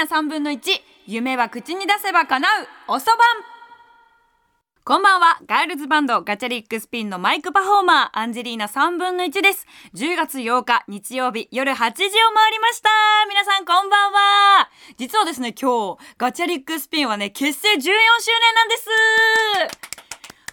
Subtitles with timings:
[0.00, 0.60] ナ3分の1
[1.06, 2.50] 夢は口に出せば叶う。
[2.88, 3.18] おそばん
[4.82, 5.38] こんばんは。
[5.46, 8.08] ガールズバンドガチャリックスピンのマイクパフォーマー。
[8.14, 9.66] アンジェリーナ3分の1です。
[9.94, 12.88] 10月8日日曜日夜8時を回りました。
[13.28, 14.70] 皆さんこんばんは。
[14.96, 17.92] 実はですね今日ガチャリックスピンはね結成14周年
[18.54, 18.76] なんで
[19.76, 19.90] す。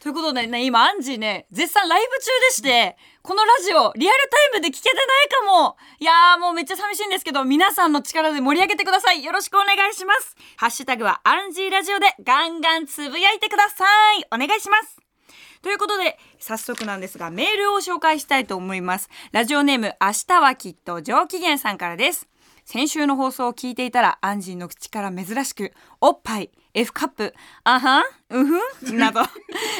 [0.07, 2.95] ということでね、今、アンジーね、絶賛ライブ中でして、
[3.27, 5.75] このラジオ、リアルタイムで聞けてないかも。
[5.99, 9.21] いやー、もうめっちゃ寂しいんですけど、皆さんの力で盛り上げてください。
[9.21, 10.37] よろしくお願いします。
[10.55, 13.83] ハッシュタグは、アンジーラジオでガンガンつぶやいてくださ
[14.13, 14.23] い。
[14.33, 15.01] お願いします。
[15.61, 19.09] ということで、早速なんですが、メールを紹介したいと思います。
[19.33, 22.29] ラジオネーム、明日はきっと上機嫌さんからです。
[22.67, 25.71] 先週の放送を聞いていたら、アンジーの口から珍しく、
[26.01, 29.21] おっぱい、F カップ、あはん、うふん、など。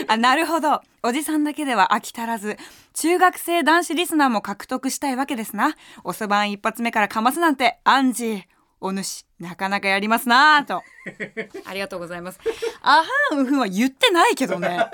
[0.08, 0.80] あ、なるほど。
[1.04, 2.56] おじさんだけでは飽き足らず、
[2.94, 5.76] 中学生男子リスナーも獲得したいわけですな。
[6.06, 8.42] おそばん一発目からかますなんて、アンジー。
[8.80, 10.82] お主、なかなかやりますなぁと。
[11.68, 12.40] ありがとうございます。
[12.82, 14.90] あはん、うふんは言ってないけどね。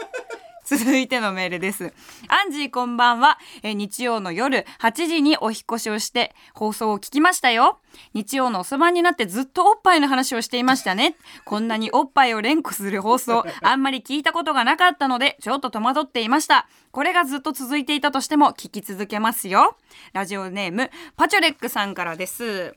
[0.66, 1.94] 続いてのメールです。
[2.30, 3.38] アンジーこんばんは。
[3.64, 7.80] え日曜の夜8時にお引越しをして放送を聞きましたよ。
[8.14, 11.16] 日曜のおそばになってずっとおっぱいの話をしていましたね。
[11.46, 16.68] こんなにおっぱいを連呼する放送、あんまり聞いたことがなかったので、ちょっと戸惑っていました。
[16.92, 19.76] これがずっと続いていたとしても聞き続けますよ。
[20.14, 22.76] ラジオネーム、パチョレックさんからです。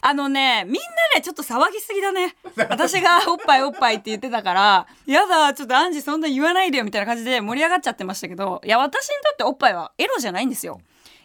[0.00, 0.80] あのね、みんな
[1.14, 2.36] ね、ちょっと騒ぎすぎだね。
[2.68, 10.80] 私がおっぱいおっぱいって言ってたから、やだ、ちょっとアンジそんな言わないでよみたいな感じで盛り上がっちゃってましたけど、いや、私にとっておっぱいはエロじゃないんですよ。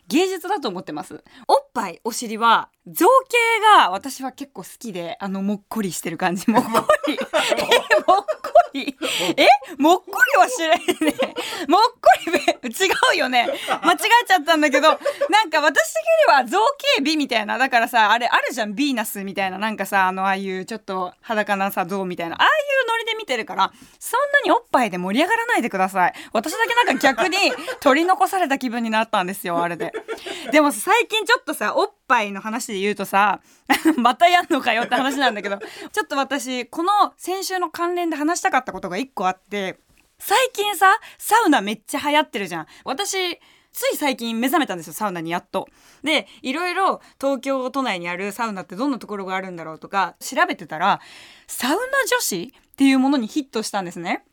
[0.07, 1.23] 芸術だと思ってます。
[1.47, 3.37] おっぱい、お尻は、造形
[3.77, 6.49] が私は結構好きで、あの、もっこりしてる感じ。
[6.51, 7.13] もっこり。
[7.13, 8.25] え、もっこ
[8.73, 8.97] り。
[9.37, 11.33] えもっこりは知らないね。
[11.67, 13.47] もっこり、違うよね。
[13.83, 14.89] 間違えちゃったんだけど、
[15.29, 16.59] なんか私的には造
[16.97, 17.57] 形美みたいな。
[17.57, 19.57] だからさ、あれあるじゃん、ヴィーナスみたいな。
[19.57, 22.35] なんかさ、あの、ああいうちょっと裸なさ、像みたいな。
[22.35, 26.13] ああいうノリで見てるから、そんなにおっぱいで盛り上がらないでください。
[26.33, 27.37] 私だけなんか逆に
[27.79, 29.93] 取り残された気分になったんですよ、あれで。
[30.51, 33.41] でも最近ちょっとさ、おっぱいの話で言うとさ、
[33.97, 35.57] またやんのかよって話なんだけど、
[35.91, 39.79] ちょっと私、この先週の関連で話したかったことが一個あって、
[40.19, 42.67] 最近さ、サウナめっちゃ流行ってるじゃん。
[42.85, 43.39] 私、
[43.73, 45.67] つい最近目覚めたんですよ、サウナにやっと。
[46.03, 51.01] で、いろいろ東京都内にあるサウナってどんなところがあるんだろうとか調べてたら、
[51.47, 51.77] サウナ
[52.07, 54.23] 女子っていうものにヒットしたんですね。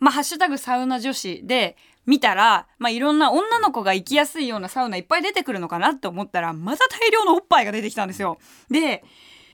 [0.00, 8.38] まあ、ハッシュタグサウナ女子で見たら、まあ、いろんな女の子が行きやすいようなサウナいっぱい出てくるのかなって思ったら、また大量のおっぱいが出てきたんですよ。
[8.70, 9.04] で、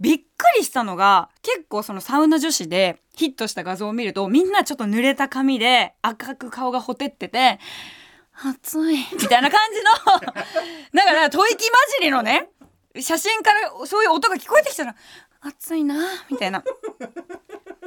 [0.01, 0.23] びっく
[0.59, 7.59] りしたのが、結構そのサウナ女子でヒットした画像を見ると、みんなちょっと濡れた髪で赤く顔がほてってて、
[8.33, 8.97] 暑い。
[8.97, 10.33] みたいな感じの
[10.95, 11.57] だから吐息混
[11.99, 12.49] じりのね、
[12.99, 14.97] 写真からそういう音が聞こえてきたら、
[15.43, 15.97] 暑いな
[16.31, 16.65] みたいな。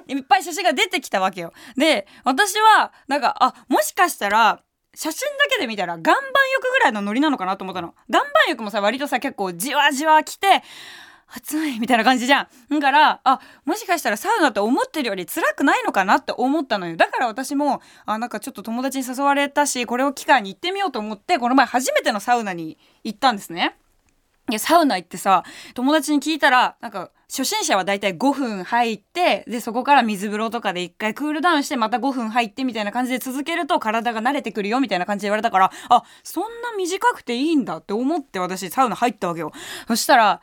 [0.08, 1.54] いっぱい写真が出てきたわけよ。
[1.76, 4.62] で、私は、なんか、あ、もしかしたら、
[4.96, 7.96] 写真だけで見たら岩盤浴ぐらいのノリなのかなと思ったの。
[8.10, 10.64] 岩盤浴もさ、割とさ、結構じわじわ来て、
[11.36, 12.48] 暑いみたいな感じじゃん。
[12.70, 16.96] だから、あ、もしかしたらサウナって思ってるより辛くないのかなって思ったのよ。
[16.96, 23.78] だから私も、あ、なんかちょっと友達に誘われたし、これを機会に行ってみようと思って、この前初めてのサウナに行ったんですね。
[24.50, 25.44] いや、サウナ行ってさ、
[25.74, 39.52] 友達に聞いたら、なんか、初心者はだいたい5分入って、で、そこから水風呂とかで一回クールダウンして、また5分入ってみたいな感じで続けると体が慣れてくるよみたいな感じで言われたから、あ、そんな短くていいんだって思って私サウナ入ったわけよ。
[39.88, 40.42] そしたら、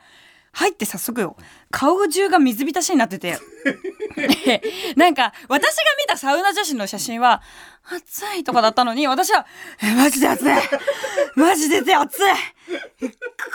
[0.51, 1.37] 入って早速よ、
[1.69, 3.39] 顔中が水浸しになってて。
[4.97, 7.41] なんか、私が見たサウナ女子の写真は、
[7.83, 9.45] 暑いとかだったのに、私は、
[9.81, 10.53] え、マジで暑い
[11.35, 12.21] マジで暑い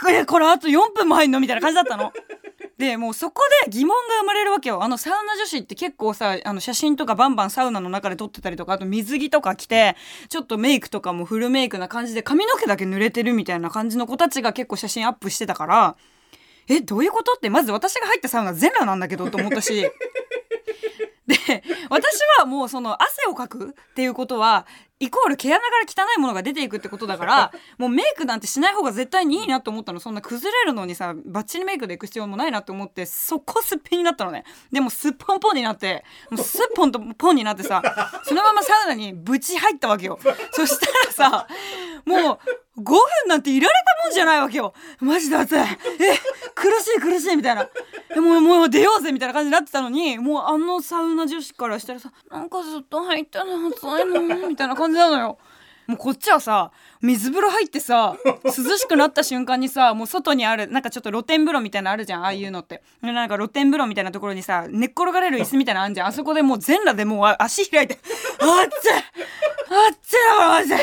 [0.01, 2.11] これ、これあと4分も入んのみたいな感じだったの。
[2.77, 4.83] でもうそこで疑問が生まれるわけよ。
[4.83, 9.95] あのサウナ女子って結構さあの写真とかバンバンサウナの中で撮ってたりとかあと水着とか着て
[10.29, 15.95] ちょっとメイクとかもフルメイクな感じで髪の毛だけ濡れてるみたいな感じの子たちが結構写真アップしてたから
[16.67, 17.33] えどういうこと？
[17.33, 19.89] ってまず私が入ったサウナ全裸なんだけどと思ったし。
[21.27, 21.35] で
[21.89, 24.65] 私はもうその汗をかくっていうことは
[24.99, 25.65] イコール毛穴か
[25.99, 29.99] ら汚いものが出ていくってことだからもうメイクなんてしない方が絶対にいいなと思ったの。
[29.99, 34.45] そんな崩れるのにさバッチリメイクでいく必要もないなと思ってそこすっぴんになったのね。
[34.71, 37.81] でもすっぽんぽんになってもうすっぽんとぽんになってさ
[38.23, 40.17] そのままサウナにぶち入ったわけよ。
[40.53, 41.47] そしたらさ
[42.05, 42.39] もう
[42.77, 44.73] 5分なんていられたもんじゃないわけよ。
[44.99, 45.57] マジで暑い。
[45.57, 45.65] え
[46.53, 47.67] 苦しい苦しいみたいな。
[48.21, 55.37] もうもう出ようぜみたいな感じになってたのにもうあのサウナ女子からしたらさなんかずっと入ったの暑いのみたいな感じなのよ。
[55.87, 56.71] もうこっちはさ
[57.01, 62.83] 水風呂入ってさ涼しくなった瞬間にさもう外にあるなんかちょっと露天風呂みたいなのあるじゃんああいうのって。
[63.01, 66.07] なんか露天風呂みたいなところにさ寝っ転がれる椅子みたいなのあんじゃん。
[66.07, 67.97] あそこでもう全裸でもう足開いて
[68.41, 70.75] 「あっちあっちだマジで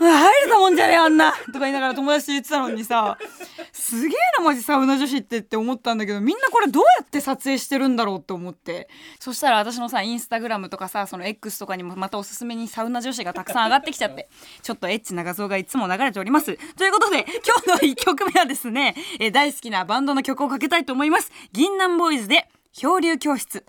[0.00, 3.18] 入ると思うんじゃねえあんな」とか言いながら友達と言ってたのにさ
[3.72, 8.88] すげえなマジサウナ女子ってって思ったんだけどみんなこれどうやって撮影してるんだろうって思って。
[9.20, 14.28] そしたら私のさインスタグラムとかさその X とかにもまたおすすめにサウナ女子がたくさん上がってきちゃって
[14.62, 16.56] ちょっとエッチな画像がいつも流れております。
[16.76, 17.26] ということで
[17.66, 21.30] 今日の1曲目はですね、え大好きなバンドの曲をかけたいと思います。
[21.52, 23.64] 銀杏ボーイズで漂流教室。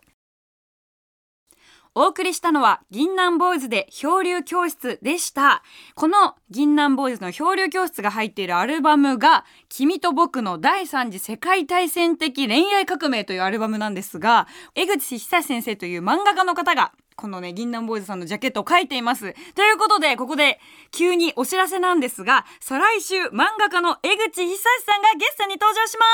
[1.99, 5.63] お送りしたのは銀杏ボーイズで漂流教室でした
[5.95, 19.33] この銀杏ボーイズの漂流教室が入っているアルバムが君と僕の第三次世界大戦的恋愛革命というアルバムなんですが江口久先生という漫画家の方がこのね、銀杏ボーイズさんのジャケットを書いています。
[19.55, 20.59] ということで、ここで
[20.91, 24.55] 急にお知らせなんですが、再来週漫画家の江口久
[24.85, 26.05] さんがゲストに登場しま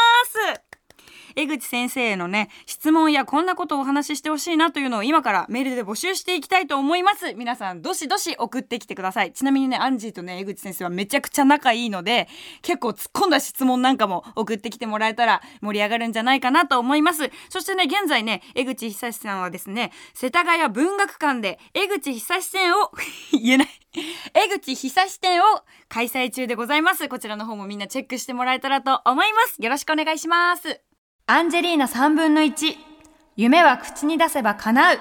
[0.56, 0.63] す
[1.36, 7.34] 江口先生へのね質問やこんなことをお話ししてほしいなというのを今からメールで募集していきたいと思います。
[7.34, 9.34] 皆さんどしどし送ってきてください。
[9.34, 12.28] ちなみにねアンジーとね江口先生はめちゃくちゃ仲いいので
[12.62, 17.30] 結構突っ込んだ質問なんかも送ってきてもらえたら盛り上がるんじゃないかなと思います。
[17.50, 22.92] そしてね現在ね江口久志さんはですね世田谷文学館で江口久志展を
[23.32, 23.68] 言えない。
[24.34, 25.44] 江口久志展を
[25.88, 27.08] 開催中でございます。
[27.08, 29.62] こちらの方もみんなチェックしてもらえたらと思います。
[29.62, 30.93] よろしくお願いします。
[31.26, 32.76] アンジェリーナ3分の1
[33.38, 34.98] 夢は口に出せば叶う。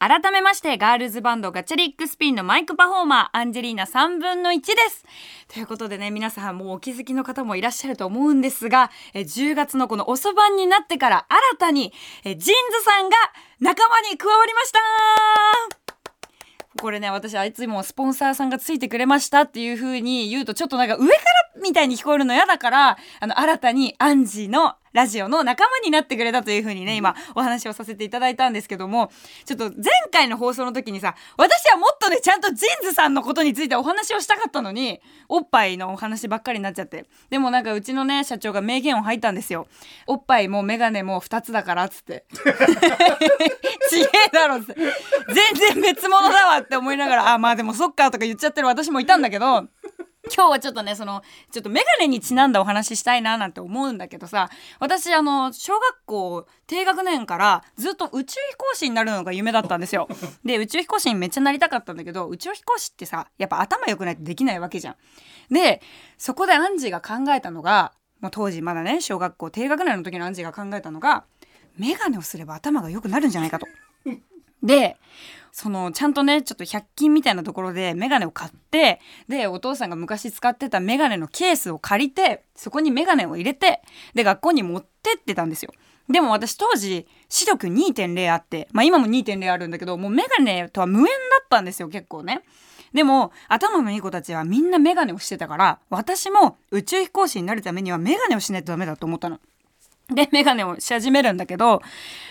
[0.00, 5.04] 改めましてガールズバンドガチャリックスピンのマイクパフォーマーアンジェリーナ3分の1です。
[5.46, 11.92] ということでね皆さんもうお気づきの方もいらっしゃると思うんですがえ10月のこの遅番になってから新たに
[12.24, 13.16] えジンズさんが
[13.60, 14.80] 仲間に加わりました。
[16.80, 29.10] これね私あいつもスポンサーさんがついてくれましたっていう風に言うとちょっとなんか上からみたいに聞こえるの嫌だからあの新たにアンジーのラジオの仲間になってくれたという風にね今お話をさせていただいたんですけども
[29.44, 37.06] ちょっと前回の放送の時にさ私はもっとねちゃんとジーンズさんのことについてお話をしたかったのにおっぱいのお話ばっかりになっちゃって。
[37.30, 39.68] でもなんかうちのね社長が名言を吐いたんですよ。
[40.06, 42.24] おっぱいもメガネも2つだからっつって。
[43.90, 44.74] ちげえだろって。
[44.74, 49.66] 全然別物だわって思いながらあまあでもそっかとか言っちゃってる私もいたんだけど
[50.38, 54.48] 今日はちょっとねそのちょっとメガネにちなんだお話ししたいななんて思うんだけどさ
[54.78, 60.06] 私あの小学校低学年からずっと宇宙飛行士になるのが夢だったんですよ。
[60.46, 64.96] で宇宙飛行士にめっちゃなりたかったんだけど宇宙飛行士ってさやっぱ頭良くないとできないわけじゃん。
[65.52, 65.82] で
[66.18, 71.24] そこでアンジーが考えたのがもう当時まだね小学校低学年の時のアンジーが考えたのが
[71.76, 73.66] メガネをすれば頭が良くなるんじゃないかと。
[74.62, 74.98] で
[75.58, 83.82] そのちゃんとねちょっと100均みたいなところでメガネを買ってでお父さんが昔使ってたメガネのケースを借りてそこにメガネを入れて
[84.14, 85.72] で学校に持ってってたんですよ。
[86.08, 91.10] でも私当時視力2.0あってまあ今も2.0あるんだけどもうメガネとは無縁だ
[91.42, 92.44] ったんですよ結構ね。
[92.94, 99.40] でも頭のいい子たちはみんなメガネをしてたから私も宇宙飛行士になるためにはメガネをしないとダメだと思ったの。
[100.12, 101.82] で、メガネをし始めるんだけど、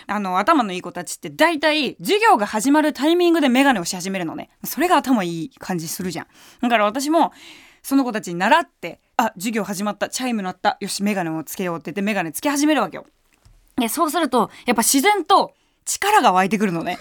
[0.06, 4.50] あの、頭のいい子たちって大体、授業が始まるタイミングでメガネをし始めるのね。
[4.64, 6.26] それが頭いい感じするじゃん。
[6.60, 7.32] だから私も、
[7.82, 13.06] その子たちに習って、あ、授業始まった、チャイム鳴った、よし、メガネをつけようって言ってメガネつけ始めるわけよ。
[13.76, 16.98] で、そうすると、やっぱ自然と力が湧いてくるのね。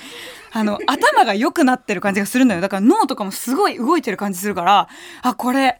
[0.52, 2.62] あの、 頭が良くなってる感じがするのよ。
[2.62, 4.88] だから脳とかもすごい動いてる感じするから、
[5.24, 5.80] あ、これ、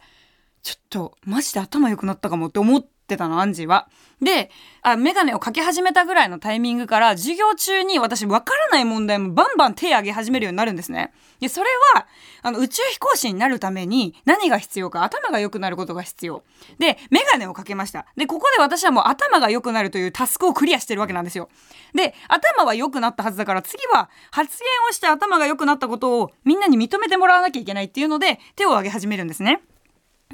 [0.62, 3.88] ちょっと、マジで頭良くなったかもって思って、ってたの、アンジーは。
[4.20, 4.50] で、
[4.82, 11.12] あ、メガネをかけ始めたぐらいのタイミングから、授業中に私わからない問題もバンバン手挙げ始めるようになるんですね。
[11.40, 12.06] で、それは、
[12.42, 16.42] あの、宇宙飛行士になるために何が必要か、頭が良くなることが必要。
[16.78, 18.06] で、メガネをかけました。
[18.16, 21.48] で、ここで私はもう頭が良くなるというタスクをクリアしてるわけなんですよ。
[21.94, 29.62] で、頭は良くなったはずだから、次は発言をして頭が良くなったことをみんなに認めてもらわなきゃいけないっていうので、手を挙げ始めるんですね。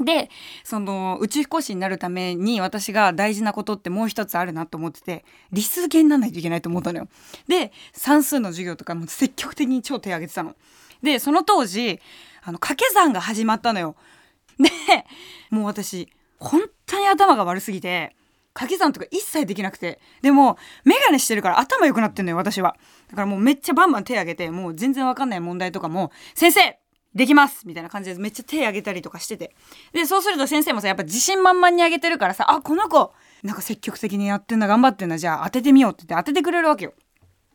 [0.02, 0.28] で
[0.64, 7.08] その宇宙飛行士になるために私が大事なことってもう一つあるなと思ってて理数系にならないといけないと思ったのよ。
[7.46, 10.56] で算数の授業とかも積極的に超手挙げてたの。
[11.02, 12.00] でその当時
[12.42, 13.94] あの掛け算が始まったのよ。
[14.58, 14.70] で
[15.50, 16.08] もう私
[16.38, 18.16] 本当に頭が悪すぎて
[18.52, 22.76] 掛け算とか一切できなくてでも眼鏡してるから頭良くなってんのよ私は
[23.10, 26.78] だからもうめっちゃバンバン手挙げてもう全然わかんない問題とかも「先生
[27.14, 29.54] できますみたいな感じでめっちゃ手挙げたりとかしてて。
[29.92, 36.94] で、そうすると先生もさ、やっぱ自信満々にあげてるからさ、あ、この子、なんか積極的にやってんだ、頑張ってんだ、じゃあ当ててみようって言って当ててくれるわけよ。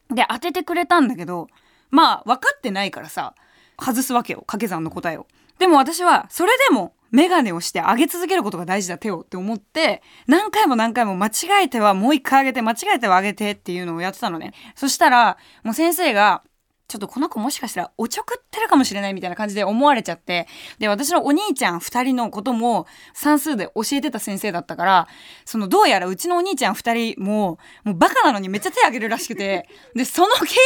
[0.09, 1.47] で、当ててくれたんだけど、
[1.91, 3.35] まあ、分かってないからさ、
[3.79, 5.25] 外すわけよ掛け算の答えを
[5.57, 16.43] でも私はそれでもメガネをして上げ続けることが大事だ手をって思って何回も何回も間違えてはもう一回上げて間違えては上げてっていうのをやってたのねそしたらもう先生が
[16.89, 20.47] ちょっとこの子もしかしたらおちょくってるかもしれないみたいな感じで思われちゃって、
[20.79, 25.07] で、私のお兄ちゃん二人のことも算数で教えてた先生だったから、
[25.45, 30.57] そのどうやらうちのお兄ちゃん二人も、もうバカなのにめっちゃ手挙げるらしくて、で、その系統だ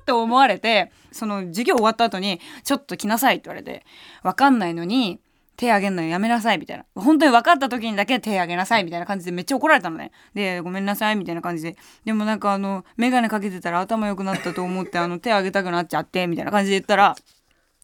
[0.00, 3.84] って思われて、その授業終わった後に、ちょっと来なさいって言われて、
[4.22, 5.18] わかんないのに、
[5.56, 6.84] 手あげんのやめなさいみたいな。
[6.94, 10.10] 本当に分かった時にだけ手あげなさいみたいな感じでめっちゃ怒られたのね。
[10.34, 11.76] で、ごめんなさいみたいな感じで。
[12.04, 17.16] でもなんかあの、メガネかけてたら頭良くなったと思ってあの手あげたくなっちゃってみたいな感じで言ったら、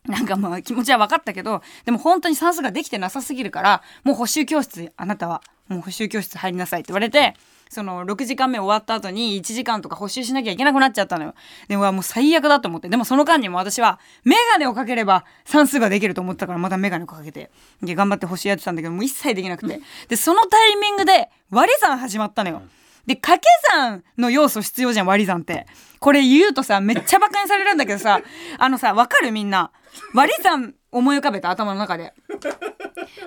[0.06, 7.34] なんかまあ気持ちは分かったけど、でも本当に算数ができてなさすぎるから、もう補習教室、あなたはもう補習教室入りなさいって言われて、
[7.70, 11.34] その6時間目終わった後に1時間とか補習しなきゃいけなくなっちゃったのよ。
[11.68, 12.88] でももう最悪だと思って。
[12.88, 17.50] でもその間にも私はメガネをかければ算数ができると思ってたからまたメガネをかけて。
[17.80, 19.80] で、頑張って補習やってたんだけどもう一切できなくて。
[20.08, 22.62] で、そのタイミングで割り算始まったのよ。
[23.10, 25.66] で、掛け算の要素必要じゃん、割り算って。
[25.98, 28.20] これ言うとさ、めっちゃ馬鹿にされるんだけどさ、
[28.56, 29.72] あのさ、わかるみんな。
[30.14, 32.14] 割り算思い浮かべた頭の中で。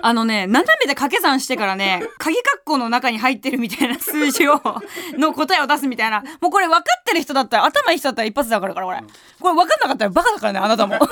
[0.00, 4.58] あのね、斜めで掛け算してからね、鍵括弧の中に入ってるみたいな数字を、
[5.18, 6.22] の答えを出すみたいな。
[6.40, 8.86] もうこれ分かってる人だったら、頭いい人だったら一発だから、これ。
[8.86, 8.94] こ
[9.48, 10.98] れ分かんなかったらバカだからね、あなたも。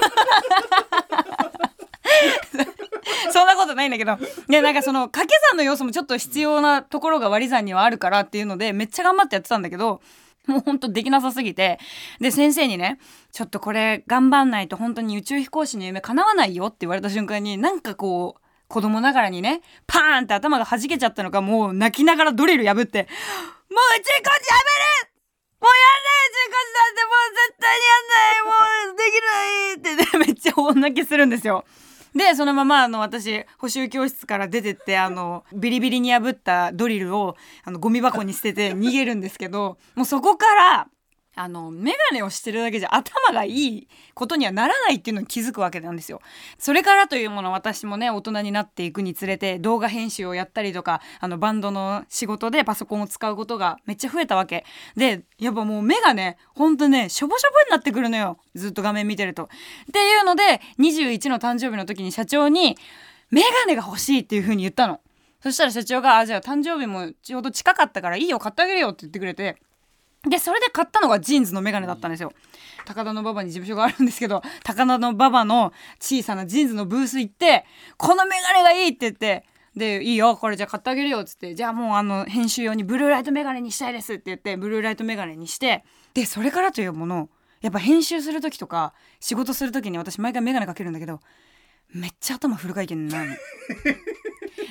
[3.30, 4.18] そんなことないんだけど。
[4.48, 10.00] ね、なんかその掛け算の要素もちょっと必要なところが割り算にはあるからっていうので、めっちゃ頑張ってやってたんだけど、
[10.46, 11.78] もうほんとできなさすぎて。
[12.20, 12.98] で、先生にね、
[13.32, 25.12] ちょっとこれ頑張んないと本当に宇宙飛行士の夢叶わないよって言われた瞬間に、なんかこう、子供ながらにね、パーンって頭が弾けちゃったのか、もう泣きながらドリル破って、もう宇宙飛行士やめる
[25.60, 28.58] もうやんない宇宙飛行士なんてもう絶対にやんないも
[28.92, 31.64] うできないってね、めっちゃ大泣きするんですよ。
[32.14, 40.88] でそのままあの私補習教室から出てってあのビリビリに破ったドリルをあのゴミ箱に捨てて逃げるんですけどもうそこから
[41.34, 46.20] あの眼鏡をしてるだけじゃ頭がいいことにはならないっていうのに気づくわけなんですよ。
[46.58, 59.44] それからというもの私もね大人になっていくにつれて動画編集をやったりとかあのバンドの仕事でパソコンを使うことがめっちゃ増えたわけでやっぱもう目がねほんとねしょぼしょぼになってくるのよずっと画面見てると。
[59.44, 59.48] っ
[59.92, 62.76] ていうので21の誕生日の時に社長に
[63.32, 65.00] 「眼鏡が欲しい」っていう風に言ったの。
[65.42, 69.56] そしたら社長が「あじゃあ誕生日もちょうど近かったからいいよ買ってあげるよ」って言ってくれて。
[70.28, 72.32] で、それで買ったのが JINSのメガネだったんですよ。
[72.84, 77.64] 高田馬場に事務所があるんですけど、高田馬場の小さな JINSのブース行って、
[77.96, 79.44] このメガネがいいって言って、
[79.76, 87.30] で、いいよ、これじゃあ買ってあげるよっつって、じゃあもうあの、編集用にブルーライトメガネにしたいですって言って、ブルーライトメガネにして、で、それからというもの、
[87.62, 91.20] やっぱ編集する時とか、仕事する時に私毎回メガネかけるんだけど、
[91.90, 93.30] めっちゃ頭フル回転なの。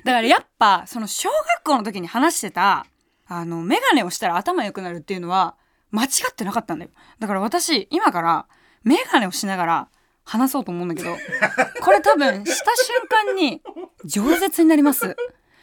[0.03, 2.85] だからやっぱ、その小学校の時に話してた、
[3.33, 5.55] あの、メガネをしたら頭良くなるっていうのは、
[5.89, 6.91] 間違ってなかったんだよ。
[7.17, 8.45] だから私、今から、
[8.83, 9.87] メガネをしながら、
[10.25, 11.15] 話そうと思うんだけど、
[11.81, 13.61] これ多分、した瞬間に、
[14.03, 15.15] 饒舌になります。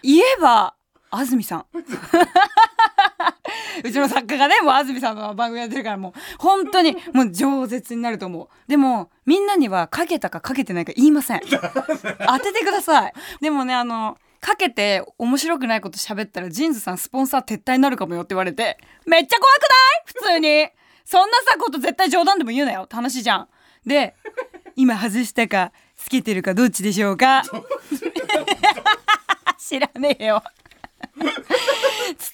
[0.03, 0.77] 言えば、
[1.11, 1.67] 安住さん。
[3.85, 8.49] うちの作家がね、もう安住さんの番組やってるからもう、本当にもう饒舌になると思う。
[8.67, 11.41] でも、みんなにはかけたかかけてないか言いません。
[11.51, 13.13] 当ててください。
[13.43, 19.69] でもね、あの、かけて面白くないこと喋ったらジーンズさんスポンサー撤退になるかもよって言われてめっちゃ怖くない？
[20.07, 20.69] 普通に。
[21.05, 22.83] そんなさこと絶対冗談でも言うなよ。
[22.83, 23.49] って話じゃん。
[23.87, 24.15] で
[24.77, 27.43] 今外したかつけてるかどっちでしょうか？
[29.59, 30.43] 知らねえよ。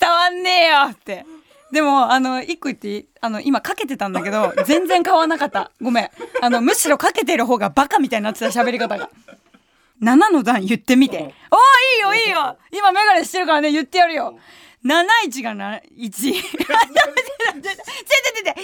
[0.01, 1.25] 伝わんねえよって。
[1.73, 3.09] でもあの一個言っていい？
[3.21, 5.71] あの今かけてたんだけど全然変わなかった。
[5.81, 6.11] ごめん。
[6.43, 9.11] あのむしろかけてる方がバカみたいになってた喋り方が。
[10.03, 11.19] 7の段言ってみて。
[11.19, 11.29] おー、い
[11.99, 12.59] いよ、いいよ。
[12.73, 14.39] 今メガネしてるからね、言ってやるよ。
[14.85, 16.11] 71がな、1。
[16.11, 16.85] ちょちょちょ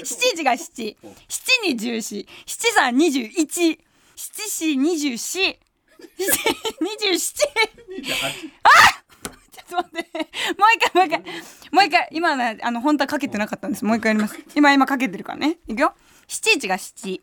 [0.00, 0.96] 7時が7。
[0.96, 2.26] 7に14。
[2.46, 3.78] 7さん21。
[4.16, 5.56] 7四24。
[6.80, 7.30] 27。
[8.62, 8.78] あ
[9.50, 10.18] ちょっと待って。
[10.58, 11.20] もう一回、もう一回。
[11.72, 12.08] もう一回。
[12.12, 13.84] 今ね、あの、本当はかけてなかったんです。
[13.84, 14.38] もう一回やります。
[14.54, 15.58] 今、今かけてるからね。
[15.68, 15.94] いくよ。
[16.28, 17.20] 7 1が7。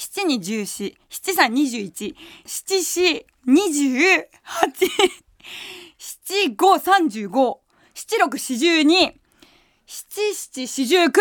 [0.00, 2.16] 7に14、7三21、
[2.46, 4.24] 7四28、
[5.98, 7.58] 7五35、
[7.92, 9.20] 七六四十二、
[9.86, 11.20] 七七四十九、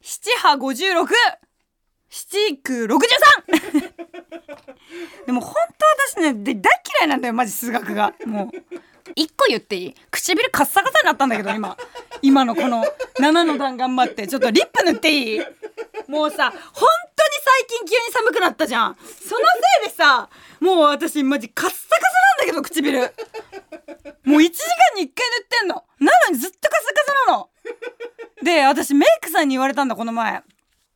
[0.00, 1.08] 七八五十六、
[2.10, 3.44] 七九六十三
[5.24, 8.14] でも本当私ね、大嫌いなんだよ、マジ数学が。
[8.26, 8.78] もう。
[9.14, 9.94] 一個言っていい？
[10.10, 11.76] 唇カッサカサになったんだけど、今。
[12.22, 12.84] 今のこの
[13.20, 14.26] 7の段頑張って。
[14.26, 15.40] ちょっとリップ塗っていい？
[16.08, 16.60] もうさ、本当に
[17.44, 18.96] 最近急に寒くなったじゃん。
[18.96, 19.40] その
[19.80, 20.28] せいでさ
[20.60, 21.86] もう私マジカッサカサ
[22.38, 23.00] なんだけど唇。
[24.24, 24.58] もう1時
[24.94, 25.84] 間に1回塗ってんの。
[26.00, 27.50] なのにずっとカサカサなの。
[28.42, 30.42] で私メイクさんに言われたんだこの前。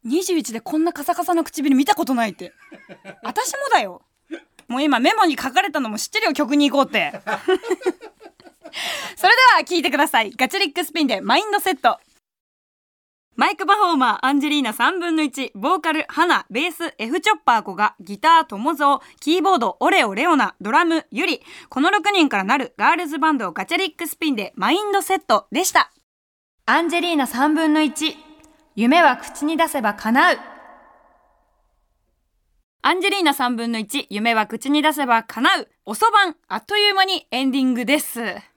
[0.07, 2.53] 21でこんなカサカサの唇見たことないって。
[3.23, 4.03] 私もだよ。
[4.69, 7.13] もう今メモに書かれたのも知ってるよ曲に行こうって。
[9.17, 10.31] それでは聞いてください。
[10.33, 11.99] ガチャリックスピンでマインドセット。
[13.35, 22.75] マイクパフォーマーアンジェリーナ3分の1、ボーカル、ハナ、ベース、F チョッパー子が、ギター、トモゾー、キーボード、オレオ、レオナ、ドラム、ユリ、この6人からなる。
[22.77, 25.47] ガールズバンドガチャリックスピンでマインドセット。
[25.51, 25.91] でした。
[26.67, 28.15] アンジェリーナ3分の1、
[28.77, 30.39] 夢は口に出せば叶う。
[32.83, 35.69] アンジェリーナ3分の1、夢は口に出せば叶う。
[35.87, 38.52] おそばん、あっという間にエンディングです。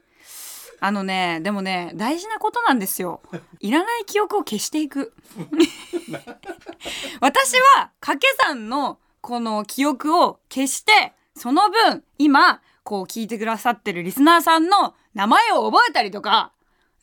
[0.79, 3.21] あのね、でもね、大事なことなんですよ。
[3.59, 5.13] いらない記憶を消していく。
[7.21, 16.51] 私は、掛け算のこの記憶を消して、その分、今、こう聞いてくださってるリスナーさんの名前を覚えたりとか、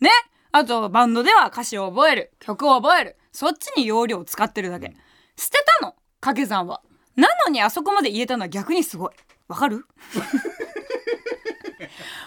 [0.00, 0.10] ね。
[0.52, 3.16] あと、バンドでは歌詞を覚える、曲を覚える。
[3.32, 4.94] そっちに容量を使ってるだけ。
[5.36, 6.82] 捨てたの掛け算は。
[7.16, 9.10] なのにあそこまで言えたのは逆にすごい。
[9.48, 9.86] わかる？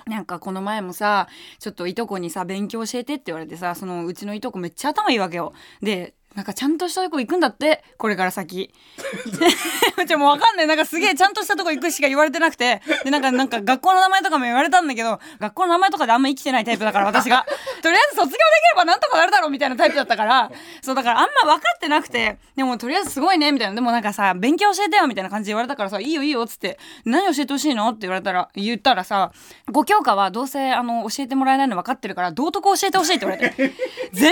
[0.05, 1.27] なんかこの前もさ
[1.59, 5.53] ちょっといとこにさ勉強教えてって言われてさそのうちのいとこめっちゃ頭いいわけよ。
[5.81, 8.73] でなんかちゃんとしたとこ行くんだってこれから先。
[10.07, 10.67] ちょもうわかんない。
[10.67, 12.81] なんかすげえちゃんとしたとこ行くしか言われてなくて。
[13.05, 17.45] でなんかなんか学校の名前とかも言われたんだけど学校の名前とかであんま生きてないタイプだから私が。
[17.81, 20.51] とりあえず卒業できればなんとかなるだろうみたいなタイプだったから。
[20.81, 22.37] そうだからあんま分かってなくて。
[22.57, 23.75] でもとりあえずすごいねみたいな。
[23.75, 26.77] でもなんかさ勉強教えてよみたいな感じで言われたからさいいよいいよっつって。
[27.05, 29.31] 何教えてほしいのって言われたら言ったらさ
[29.71, 33.55] 5教科はどうせあの教えてもらえないの分かってるから道徳教えてほしいって言われて。
[33.55, 34.31] 全然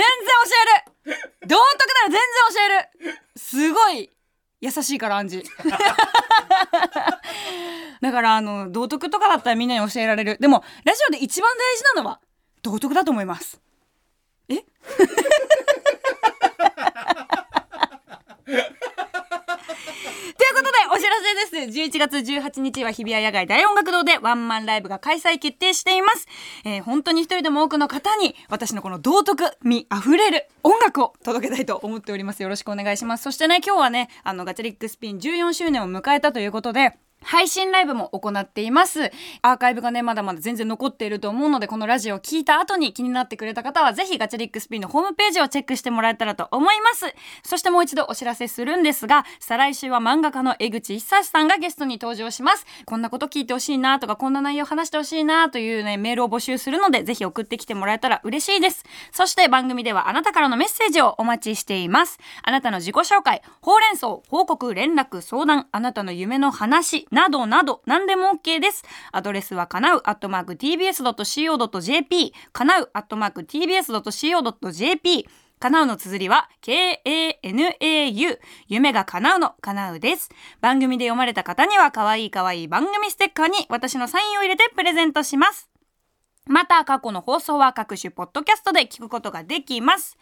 [0.84, 0.93] える。
[1.04, 1.12] 道
[1.46, 1.60] 徳なら
[2.04, 2.20] 全然
[2.52, 2.60] 教
[3.06, 3.18] える。
[3.36, 4.10] すごい。
[4.60, 5.42] 優しいからアンジ
[8.00, 10.38] だからあの道徳とかだったらみんなに教えられる。
[10.40, 12.18] でもラジオで一番大事なのは
[12.62, 13.60] 道徳だと思います。
[14.48, 14.64] え？
[20.44, 21.16] いうことでお知ら
[21.50, 21.80] せです。
[21.80, 26.26] 11月18日は日比谷野外大音楽堂でワンマンライブが開催決定しています。
[26.64, 32.42] えー、本当に一人でも多くの方に私のこの道徳味溢れる音楽を届けたいと思っております。
[32.42, 33.22] よろしくお願いします。
[33.24, 39.10] そしてね、今日はね、あのガチャリックスピン14周年を迎えたということで、配信ライブも行っています。
[39.42, 47.14] アーカイブがね、まだまだ全然残っていると思うので、このラジオを聞いた後に気になってくれた方は、ぜひガチャリックスピンのホームページをチェックしてもらえたらと思います。
[47.42, 52.66] そしてもう一度お知らせするんですが、再来週は漫画家の江口久志さんがゲストに登場します。
[52.84, 58.84] こんなこと聞いてほしいなとか、こんな内容話してほしいなというね、メールを募集するので、ぜひ送ってきてもらえたら嬉しいです。
[59.12, 62.18] そして番組ではあなたからのメッセージをお待ちしています。
[62.42, 68.84] あなたの自己紹介、ほうれん草、報告、連絡、相談、あなたの夢の話、などなど、何でも OK です。
[69.12, 75.26] アドレスはかなうアットマーク tbs.co.jp かなうアットマーク tbs.co.jp
[75.60, 80.28] かなうの綴りは K-A-N-A-U 夢が叶うのかなうです。
[80.60, 85.73] 番組で読まれた方には可愛い可愛い番組ステッカーに私のサインを入れてプレゼントします。
[86.46, 90.16] また過去の放送は各種ポッドキャストで聞くことができます。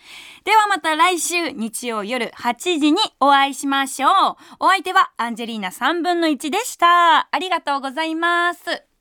[0.44, 4.10] ではまた来週日曜夜8時にお会いしましょう。
[4.60, 7.28] お相手はアンジェリーナ3分の1でした。
[7.30, 8.91] ありがとうございます。